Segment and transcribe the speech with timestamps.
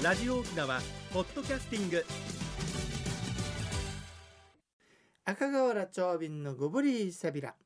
[0.00, 0.80] ラジオ沖縄
[1.12, 2.04] ポッドキャスティング。
[5.24, 7.56] 赤瓦長瓶のゴブリーサビラ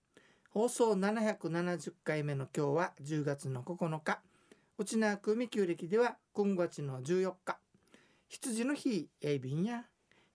[0.48, 4.22] 放送770回目の今日は10月の9日。
[4.78, 7.58] 内縄組旧暦では今月の14日。
[8.28, 9.84] 羊の日エイビンや。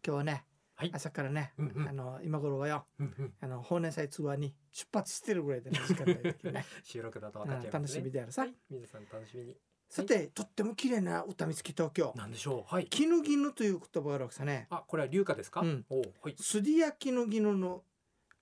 [0.05, 0.45] 今日はね、
[0.75, 0.91] はい。
[0.93, 1.89] 朝からね、うんうん。
[1.89, 3.33] あの今頃はようんうん。
[3.41, 6.63] あの法年祭ツアーに出発してるぐらいでね時間帯的にね。
[6.85, 8.01] 収録だと分かっちゃいますね。
[8.01, 8.53] しみであるさ、はい。
[8.69, 9.57] 皆さん楽しみに
[9.89, 12.13] さてとっても綺麗な歌見つけ東京。
[12.15, 12.73] なんでしょう。
[12.73, 12.87] はい。
[12.87, 14.67] 絹絹という言葉があるわけさね。
[14.69, 15.61] あこれは龍華ですか？
[15.61, 15.85] うん。
[15.89, 16.35] おうはい。
[16.37, 17.83] すりやきのぎのの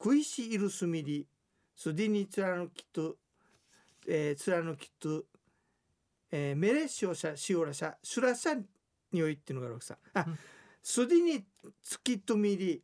[0.02, 1.28] 食いしいるすみり。
[1.76, 3.18] すりに貫きと、
[4.08, 5.26] えー、貫きと、
[6.32, 8.62] えー、メレシオシャシオラシャシュラシャ
[9.12, 9.98] 匂いっていうのがあるわけさ。
[10.14, 10.40] あ、うん。
[10.82, 11.44] すりに
[11.84, 12.82] つきとみり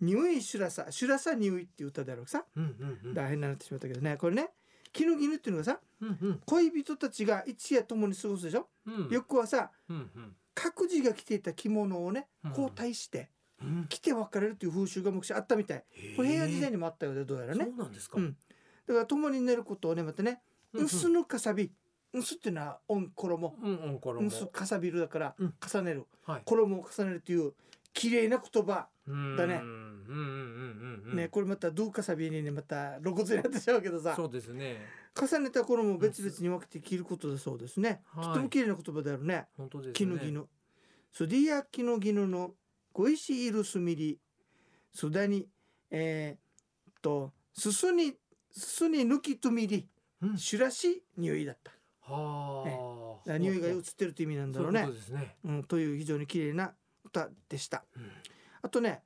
[0.00, 2.44] 匂いシュラサシュラサ匂いっていう歌であるわけさ。
[2.56, 3.14] うんうんうん。
[3.14, 4.16] 大変になってしまったけどね。
[4.16, 4.48] これね
[4.92, 6.40] きぬぎぬっていうのがさうんうん。
[6.46, 9.08] 恋人たちが一夜共に過ごすでしょ、うん。
[9.10, 10.36] 翌はさうんうん。
[10.54, 12.50] 各自が着ていた着物をねうん。
[12.50, 13.30] 交代して
[13.62, 13.86] うん。
[13.88, 15.84] 着て別れるという風習が昔あったみたい。
[16.16, 17.64] これ平安時代ににもあったようでどうやらね。
[17.66, 18.18] そうなんですか。
[18.18, 18.36] うん。
[18.86, 21.70] だから共に寝ることをねまたね「うんすぬかさび」
[22.16, 25.54] 「んす」っていうのは「おん衣」うんうんこ「れもんすかさびる」だからうん。
[25.72, 26.06] 重ねる。
[26.24, 26.42] はい。
[26.44, 27.52] 衣を重ねるという
[27.92, 28.88] 綺麗な言葉
[29.36, 29.62] だね。
[31.14, 34.14] ねこれまた「どうかさび」にねまた露骨になってしまうけどさ。
[34.16, 34.86] そうですね。
[35.14, 38.02] 重ねた衣を別々に分けて着ることだそうですね。
[38.06, 38.24] はい。
[38.26, 39.46] とても綺麗な言葉であるね。
[39.56, 40.46] 本当ですね「きぬぎぬ」
[41.12, 42.54] 「すりやきのぎぬの
[42.92, 44.20] ごいしいるすみり」
[44.94, 45.48] 「すだに」
[45.90, 48.16] えーっと「すすに」
[48.50, 49.88] 「すすに抜きとみり」
[50.22, 50.38] うん。
[50.38, 51.72] シュラシ匂いだった。
[52.00, 54.82] はだあから匂いが移ってるという意味なんだろうね。
[54.82, 55.36] そういうすね。
[55.44, 57.84] うん、という非常に綺麗な歌でした。
[57.96, 58.10] うん
[58.62, 59.02] あとね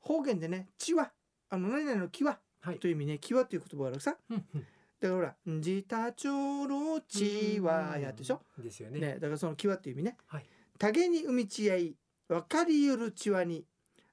[0.00, 1.12] 方言でね「ちわ」
[1.50, 4.16] あの何々の「きわ」はいという意味ね「きわ」という言葉があるさ。
[4.30, 4.66] うんうん
[5.02, 8.40] だからほら「んじたちょろちわ」やでしょ？
[8.58, 10.16] ですよねね、だからその「きわ」という意味ね。
[10.28, 10.46] はい
[10.78, 11.96] たげに海ちやい
[12.28, 13.66] わかりゆるちわに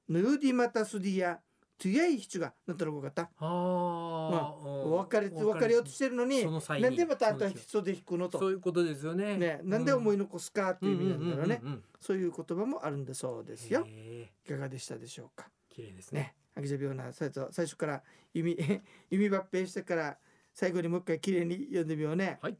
[0.07, 1.39] ぬゆりまたすりや
[1.79, 3.21] とやいひちゅがなんとなく分かった。
[3.21, 6.45] ああ別れて別れようとしてるのに
[6.81, 8.37] なんでまたあんたそうですよ人で弾くのと。
[8.37, 11.61] そういうことですよねね、なんで思い残すかっていう意味なんだろうね。
[12.01, 13.85] そういう言葉もあるんだそうですよ。
[13.87, 15.49] へいかがでしたでしょうか？
[15.71, 18.03] ー綺麗ですねね、アキジャビオナ最初から
[18.33, 18.57] 弓
[19.09, 20.17] 弓抜兵してから
[20.53, 22.39] 最後にもう一回きれいに読んでみようね。
[22.41, 22.57] はい。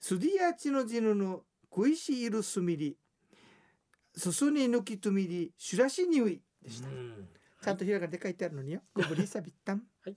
[0.00, 2.96] スディアチのジヌの小石いるすみり、
[4.16, 6.88] すすに抜きとみり、シュラシニウイでした。
[6.88, 7.28] うん
[7.64, 8.82] ちゃんとひらがなで書いてあるのによ。
[8.94, 9.82] ゴブリサビッタン。
[10.04, 10.16] はい。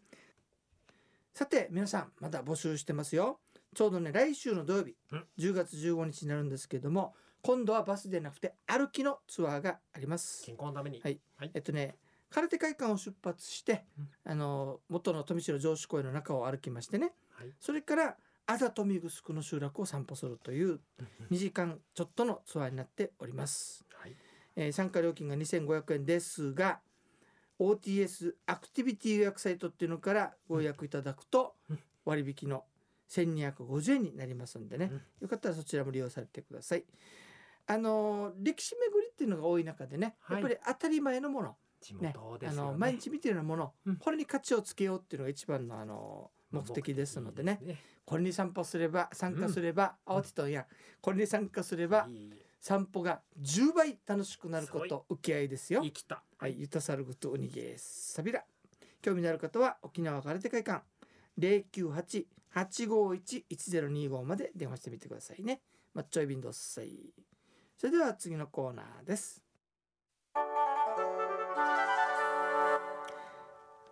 [1.33, 3.39] さて皆さんまだ募集してますよ。
[3.73, 5.25] ちょうどね来週の土曜日うん。
[5.39, 10.45] 10月15日になるんですけども今度はバスでなくて歩きのツアーがあります。
[10.45, 10.99] 健康のために。
[11.01, 11.21] はい。
[11.37, 11.51] はい。
[11.53, 11.95] えっとね
[12.29, 14.09] 空手会館を出発して、うん。
[14.25, 17.13] あの元の富城城址公園の中を歩きましてね。
[17.31, 17.53] はい。
[17.61, 20.79] それからあざとみぐすくの集落を散歩するという
[21.31, 23.85] 2時間ちょっとのツアーになっております。
[23.93, 24.15] はい。
[24.57, 26.79] えー参加料金が2500円ですが
[27.59, 31.79] OTS アクティビティ予約サイトっていうのからご予約いただくとうん。
[32.05, 32.63] 割引の
[33.09, 35.01] 1250円になりますんでね、うん。
[35.21, 36.85] よかったらそちらも利用されてください。
[37.65, 40.41] あのー歴史巡りっていうのが多い中でね、はい。
[40.41, 42.13] やっぱり当たり前のもの、地ね。
[42.15, 43.95] あの毎日見てるようなもの、うん。
[43.97, 47.59] これに価値をつけようっていうのが一番のあの目的ですのでね。
[48.05, 50.65] これに散歩すれば参加すれば、慌てとんや
[51.01, 52.31] これに参加すればいい。
[52.59, 55.81] 散歩が10倍楽しくなるこすと受け合いですよ。
[55.83, 55.91] 生。
[55.91, 58.43] きたはい、ゆたさるぐとおにげさびら。
[59.01, 60.83] 興味のある方は沖縄空手会館。
[61.35, 65.61] 零九八八五一一ゼロ二五まで電話してみてくださいね。
[65.95, 66.95] まっちょいびんどっさい。
[67.75, 69.43] それでは次のコーナーです。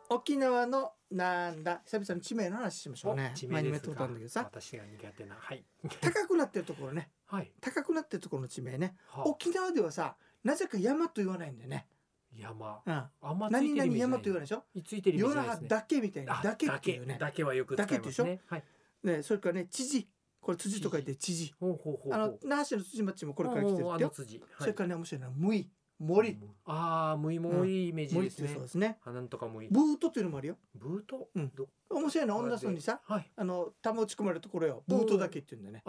[0.09, 1.81] 沖縄のなんだ？
[1.85, 3.33] 久々に地名の話しましょうね。
[3.49, 4.41] 前にもやっとあるんだけどさ。
[4.41, 5.35] 私が苦手な。
[5.35, 5.65] はい。
[5.99, 7.09] 高くなってるところね。
[7.25, 7.51] はい。
[7.59, 8.95] 高くなってるところの地名ね。
[9.07, 11.87] は沖縄ではさなぜか山と言わないんだよね。
[12.37, 12.81] 山。
[12.85, 14.63] うん、あんまつい何々山と言わないでしょ？
[14.85, 15.67] ついてるイメーないですね。
[15.67, 16.39] だけみたいな。
[16.39, 17.05] あだけっていう。
[17.05, 18.41] ねだけはよく使いますね。
[18.47, 18.63] はい。
[19.03, 20.07] ねそれからね知事。
[20.41, 21.53] これ辻と書いて知事。
[21.59, 24.43] ほうほうほうあの那覇市の辻町もこれから来てるってよ、の辻。
[24.59, 25.69] それからね面白いのは無い。
[25.97, 26.37] 森。
[26.65, 28.49] ああむいもいいイメージですね。
[28.49, 28.99] そうですね。
[29.05, 29.69] あなんとかむい。
[29.71, 30.57] ブートっていうのもあるよ。
[30.75, 31.29] ブート？
[31.33, 31.51] うん。
[31.55, 33.31] ど面白いの女村にさはい。
[33.35, 34.83] あの玉打ち込まれるところよ。
[34.87, 35.83] ブートだけっていうんだよね。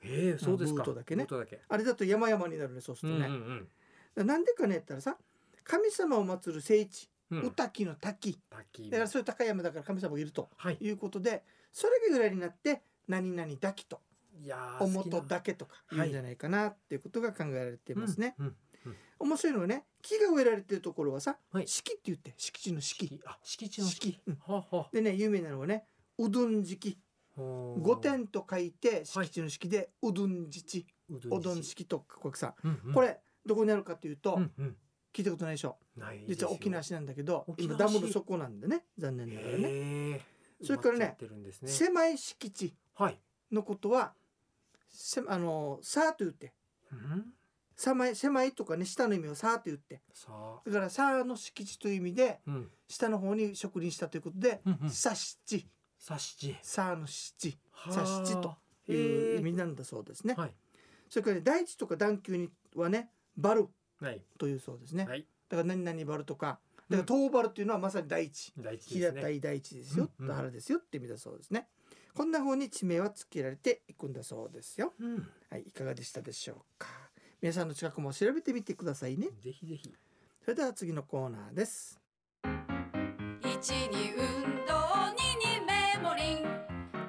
[0.00, 0.84] へえそうですか。
[0.84, 1.26] ブートだけね。
[1.68, 3.28] あれだと山々になるねそうするとね、
[4.16, 5.18] なんでかねって言ったらさ
[5.68, 7.42] 神様を祀る聖地うん。
[7.42, 8.40] 御嶽の滝。
[8.48, 8.88] 滝。
[8.90, 10.78] だからそういう高い山だから神様がいるとはい。
[10.80, 14.00] いうことでそれが由来になって何々滝と
[14.80, 18.34] お好きな元岳とか言うんじゃないかなっていうことが考えられていますね。
[19.18, 21.66] 面白いのはね木が植えられてるところはさ、はい。
[21.66, 24.38] 敷って言って敷地の敷敷あ敷地の敷敷、うん。
[24.46, 25.84] ははでね有名なのはね
[26.18, 26.98] うどん敷
[27.36, 30.86] 五点と書いて敷地の敷でうどん敷地
[31.30, 32.92] おどん式とかこれさ、うんうん。
[32.94, 34.76] これどこにあるかというと、うんうん
[35.18, 35.76] 聞いたことないでしょ。
[35.96, 40.20] ない実は沖縄市なんだけど今ダムの底なんでね残念ながらね。
[40.62, 41.52] それからねね。
[41.68, 43.18] 狭い敷地はい。
[43.50, 44.12] のことは
[44.88, 46.52] せあのさーと言って。
[46.92, 47.32] うん？
[47.76, 50.00] 狭い狭いとかね下の意味をさーと言って。
[50.66, 52.70] だからさーの敷地という意味でうん。
[52.86, 54.90] 下の方に植林したということでうんうん。
[54.90, 55.66] さしち。
[55.98, 58.54] さーの七はさしちと
[58.88, 60.34] へいうえ意味なんだそうですね。
[60.34, 60.54] はい。
[61.08, 63.68] それからね大地とか段丘にはねバル
[64.00, 64.22] はい。
[64.38, 65.06] というそうですね。
[65.06, 65.26] はい。
[65.48, 66.58] だから何々バルとか
[66.90, 69.20] だから東バルっていうのはまさに大地大事ですね。
[69.20, 70.34] 平たい大地ですよ、うんうん。
[70.34, 71.68] 原ですよって意味だそうですね。
[72.14, 74.94] こんな風に地名は付けられていくんだそうですよ。
[74.98, 75.28] うん。
[75.50, 76.88] はいいかがでしたでしょうか。
[77.40, 79.28] 皆さんの近くも調べてみてくださいね。
[79.40, 79.94] ぜひぜひ。
[80.42, 82.00] それでは次のコーナーです。
[83.42, 84.74] 一に運動
[85.14, 86.48] 二にメモリン。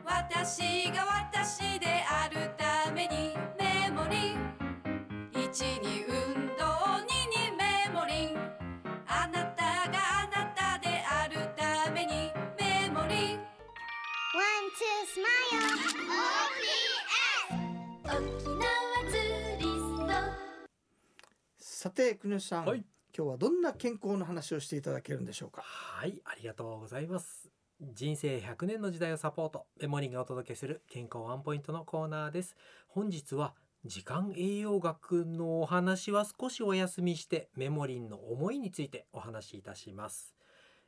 [0.06, 3.49] 私が私であるために
[22.00, 22.86] て国吉さん、はい。
[23.13, 25.62] 今日はどんな健康の話をしていただけるんでしょうか？
[25.63, 26.22] はい。
[26.24, 27.50] ありがとうございます。
[27.81, 32.56] 人生100年の時代をサポートメモリーがお届けする健康ワンポイントのコーナーです。
[32.88, 33.54] 本日は
[33.84, 40.36] 時間栄養学のお話は少しお休みしてメモリンの思いについてお話しいたします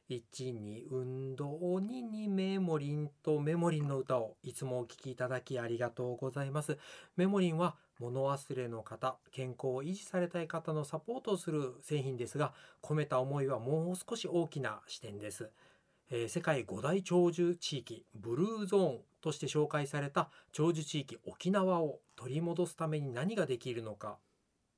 [0.09, 6.77] 1に運動2にメモリンとメモリンの歌をいつもお聴きいただきありがとうございます。
[7.15, 15.51] メモリンは物忘れの方健康を維持されたい方のサポートをする製品ですが込めた思いはもう少し大きな視点です、
[16.09, 24.18] えー世界五大長寿地域ブルーゾーンとして紹介された長寿地域沖縄を取り戻すために何ができるのか、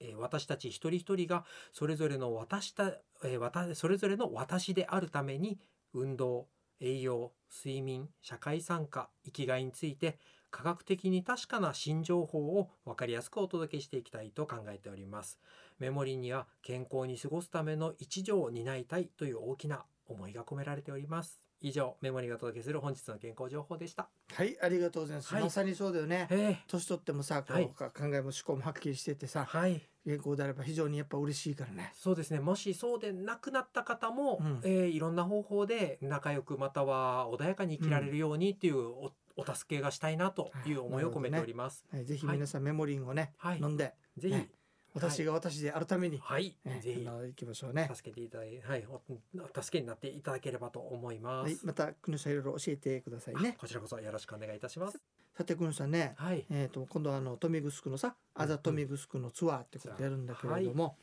[0.03, 5.59] えー私たち一人一人がそれぞれの私た、えーそれぞれの私であるために
[5.93, 6.47] 運動
[6.79, 10.19] 栄養睡眠社会参加生きがいについて
[10.51, 15.39] 科学的に確かな新情報を分かりやすくお届けしていきたいと考えております。
[15.79, 21.41] メモリには健康に過ごすための一助を担いたいという大きな思いが込められております。
[21.63, 24.09] 以上メモリーがお届けする本日の健康情報でした。
[24.33, 25.43] はいありがとうございます、はい。
[25.43, 26.27] まさにそうだよね。
[26.29, 27.65] え年取ってもさこう、はい。
[27.67, 29.81] 考えも思考もはっきりしててさはい。
[30.05, 31.93] 健康であれば非常にやっぱ嬉しいからね。
[31.95, 32.41] そうですね。
[32.41, 34.59] もしそうでなくなった方も、うん。
[34.63, 43.59] えーいろんな方法で仲良くまたは穏やかに生きられるようにっていうお,、お助けがしたいなという思いを込めております、はい、ぜひ皆さんメモリンをね、はい。
[43.59, 43.93] 飲んで。
[44.17, 44.49] ぜひ、ね
[44.93, 47.03] 私が私であるために、はい、ねぜひ。
[47.03, 47.89] 行きましょうね。
[47.93, 53.55] 助けていただいはいお助けになっていただければと思います、はい、また国吉さんいろいろ教えてくださいね。
[53.57, 53.59] あ。
[53.59, 54.99] こちらこそよろしくお願いいたします。
[55.35, 56.45] さて国吉さんね、はい。
[56.51, 60.95] えっ、と今度はあの豊見城のさ、あざ豊見城のツアーってことでやるんだけれども、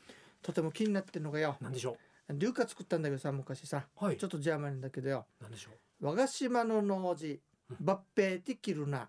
[0.42, 1.96] とても気になってるのがよ、なんでしょ
[2.32, 4.16] 龍華作ったんだけどさ昔さ、うはい。
[4.16, 5.70] ちょっとジャーマンなんだけどよ、なんでしょ
[6.00, 7.40] 和菓子間の農事
[7.70, 7.86] うん。
[7.86, 9.08] 抜兵ティキルナ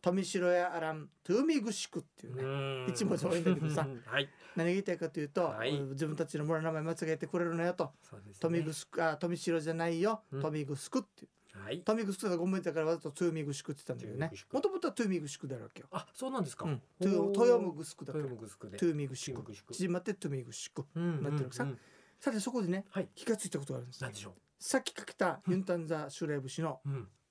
[0.00, 2.92] 富城やあらん豊見城っていううね。
[2.92, 3.86] 一文字多いんだけどさ。
[4.06, 4.28] はい。
[4.56, 5.78] 何が言いたいかというと、はい。
[5.80, 7.92] 自分たちの村の名前間違えてくれるのよと。
[8.12, 8.32] ね。
[8.40, 10.42] 富城あ富城じゃないよ、うん。
[10.42, 11.80] 富城ってはい。
[11.82, 14.32] 富城がごめんだからわざと豊見城って言ったんだけどね。
[14.52, 17.08] もともとは豊見城だろうけよ、あそうなんですか、うん、おー。
[17.28, 18.18] 豊豊見城だか。
[18.18, 18.76] ら豊見城で。
[18.76, 21.78] 豊見城豊見城縮まって豊見城うんなってるさうんうん
[22.20, 22.32] さ。
[22.32, 23.08] てそこでねはい。
[23.14, 26.80] 気がついたことがあるんですでしょさっきかけたユンタンザシュレ節の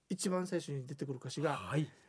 [0.09, 1.89] 一番最初に出てくる歌詞がはい「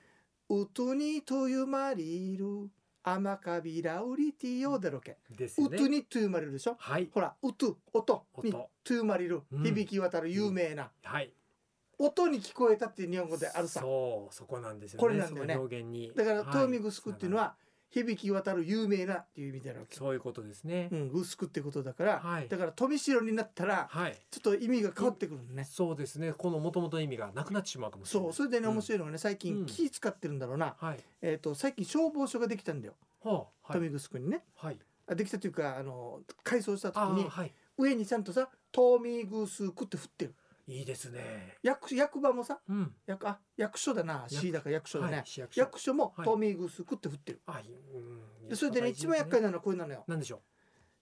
[0.48, 2.70] うとにとゆまりる
[3.02, 5.18] 甘かびらうりてよ」だろけ。
[5.30, 6.76] ですねうとにとゆまれるでしょ。
[6.78, 7.08] はい。
[7.12, 9.62] ほらうと音に音とゆまりるうん。
[9.62, 10.90] 響き渡る有名な。
[11.02, 11.32] はい。
[11.98, 13.80] 音に聞こえたっていう日本語であるさ。
[13.80, 15.00] そうそこなんですよね。
[15.00, 15.54] これなんだよね。
[15.54, 16.12] その表現に。
[16.14, 16.46] だからはい。
[16.46, 17.56] 豊見城っていうのは
[17.94, 22.48] 響き渡る有名なっていう意味であるわけそういうことですね、うん、グスクってことだから、はい。
[22.48, 24.16] だから富城になったらはい。
[24.32, 25.64] ちょっと意味が変わってくるのね。
[25.64, 26.32] そうですね。
[26.32, 28.28] この元々の意味がなくなってしまうかもしれない。
[28.28, 29.38] そうそれでねん面白いのはね最うん。
[29.38, 30.98] 近気使ってるんだろうな、はい。
[31.22, 32.94] えっ、と最近消防署ができたんだよ。
[33.22, 33.88] はあはい。
[33.88, 34.42] 富城にね。
[34.56, 34.78] はい。
[35.06, 37.52] あできたというかあの改装した時にはい。
[37.76, 40.34] 上にちゃんとさ「富城区」って振ってる
[40.66, 41.58] いいですね。
[41.62, 42.94] 役役場もさうん。
[43.06, 44.26] 役あ役所だな。
[44.30, 44.40] 役。
[44.40, 45.60] C だから役所だね、はい市役所。
[45.60, 46.26] 役所もはい。
[46.26, 47.64] 富城区って振ってる、あい
[48.42, 48.48] うん。
[48.48, 50.04] でそれでね一番厄介なのはこれなのよ。
[50.06, 50.42] なんでしょ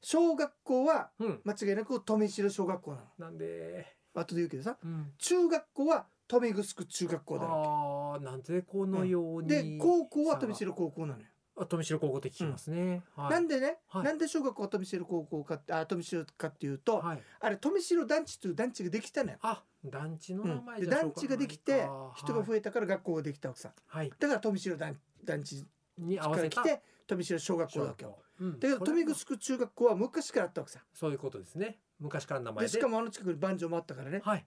[0.02, 1.40] 小学校はううん。
[1.45, 3.07] 間違いなく富城小学校なの。
[3.19, 3.97] なんで？
[4.14, 5.12] 後で言うけどさうん。
[5.19, 11.31] 中学校は富城区中学校だわああなんでこのように、けで高校は富城高校なのよ、あ
[11.68, 13.30] 富城高校って聞きますね、はい。
[13.32, 14.04] なんでね、はい。
[14.04, 17.23] なんで小学校は富城高校かってあ富城かっていうと、はい。
[17.40, 24.11] あれ富城団地という団地ができたのよ、あ団地の名前じゃ団地ができて人が増えたから学校ができたわけさはい。
[24.18, 25.64] だから富城団団地
[25.99, 28.18] に合かわせ来て富城小学校だわけよ。
[28.40, 28.59] うん。
[28.59, 30.80] だけど富城中学校は昔からあったわけさ。
[30.94, 31.78] そういうことですね。
[32.00, 32.73] 昔からの名前で。
[32.73, 34.21] でしかもあの近くに番場もあったからね。
[34.25, 34.47] はい、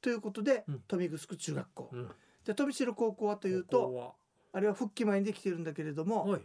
[0.00, 0.80] ということで、うん。
[0.88, 1.90] 富城中学校。
[1.92, 2.10] うん、
[2.44, 4.14] で富城高校はということこ
[4.54, 6.42] あれは復帰前にできてるんだけれども、ははい。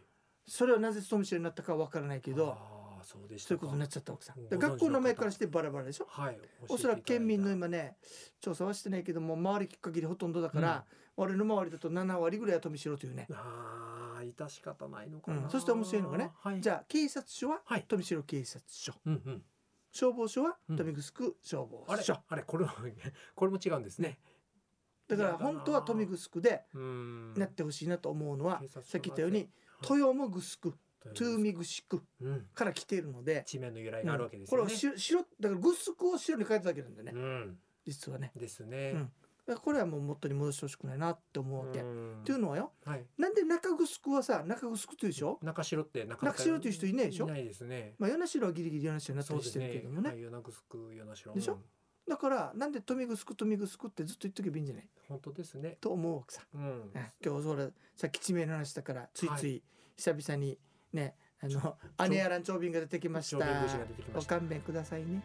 [0.47, 2.57] それはなぜ富城になったかわからないけど
[3.03, 4.33] そうでそういうことになっちゃったわけさ。
[4.35, 6.07] ご存知で学校の名前からしてバラバラでしょ？
[6.09, 6.37] はい
[6.67, 7.97] おそらく県民の今ね
[8.41, 10.85] 調査はしてないけども周りきっかけでほとんどだから、
[11.15, 13.27] 俺の周りだと7割ぐらいは富城というね。
[13.31, 17.85] ああ致し方ないのかな、うん、そして面白いのがね、はい、じゃあ警察署ははい。
[17.87, 19.43] 富城警察署、うんうん。
[19.91, 20.75] 消防署はうん。
[20.75, 22.71] 富城消防あれ署、あれこれも
[23.35, 24.19] これも違うんですね
[25.09, 26.63] だから本当は富城で
[27.35, 29.47] なってほしいなと思うのは、さっき言ったようにはい
[29.97, 32.47] 豊も城トゥーミグシクうん。
[32.53, 37.57] から来ているので、地名の由来があるわけですこれをし白だからグスクを白に変えただけなんだよね、うん。
[37.85, 38.31] 実はね。
[38.35, 39.07] ですね、
[39.47, 39.57] うん。
[39.57, 41.39] これはもう元に戻してほしくないなって。
[41.39, 43.05] 思うわけ、っうんていうのはよはい。
[43.17, 45.39] なんで中城はさ中城っていうでしょ？
[45.41, 47.25] 中城って中城っていう人いないでしょ？
[47.25, 47.95] いないですね。
[47.97, 50.09] まあ与那城はギリギリ与那城になったりしてるけどもね。
[50.09, 50.53] はい、与那城
[50.91, 51.33] 与那城。
[51.33, 51.53] でしょ？
[51.53, 51.59] うん
[52.09, 54.89] だからなんで富城富城ってずっと言っとけばいいんじゃない？
[55.07, 55.77] 本当ですね。
[55.79, 56.41] と思うわけさ。
[56.53, 56.91] うん。
[56.95, 59.63] あ今日それさっき地名の話だからついつい
[59.95, 60.57] 久々に
[60.91, 63.37] ねあのょ姉やらん長瓶が出てきました。
[63.37, 64.39] 長瓶節が出てきまごした。
[64.39, 65.21] 勘弁くださいね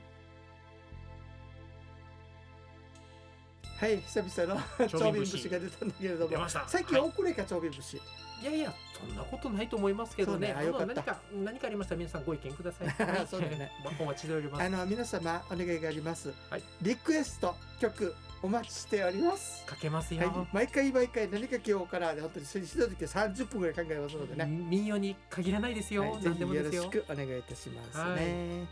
[3.78, 6.49] はい久々の長瓶節節が出たんだけれども。
[6.66, 8.00] 最近遅れか長瓶節
[8.43, 10.49] いやいやそんなことないと思いますけどね。
[10.49, 12.88] ね何か何かありましたら皆さんご意見ください。
[13.26, 13.73] そうだね。
[13.85, 16.62] まお待ちしておりますあの皆様お願いがあります、はい。
[16.83, 19.64] リクエスト曲お待ちしております。
[19.64, 26.62] かけますよ、はい、毎回毎回何かけようかなで本当にそれひどい時は30分ぐらい考えますのでね、民謡に限らないですよ、はい、ぜ何ひよ。
[26.62, 28.66] ろしくお願いいたしますはね。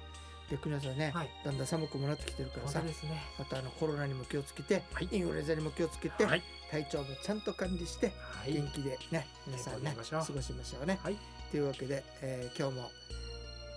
[0.53, 1.31] で国さんね、はい。
[1.45, 2.81] だんだん寒くもなってきてるからさ。
[2.81, 2.93] ね。
[3.41, 5.09] あとあのコロナにも気をつけて、はい。
[5.11, 6.43] インフルエンザにも気をつけて、はい。
[6.71, 8.53] 体調もちゃんと管理して、はい。
[8.53, 10.87] 元気でね皆さんね過ごしましょう。
[10.87, 10.99] ね。
[11.03, 11.17] はい。
[11.51, 12.91] というわけで、えー今日も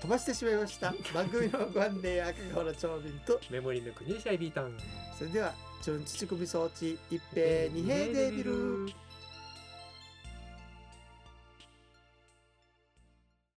[0.02, 0.94] 飛ばしてしまいました。
[1.16, 4.78] 番組のご案内赤川原長瓶とメモリーの国ビータン。
[5.18, 8.88] それでは「チョン乳首装置一平二平デビル」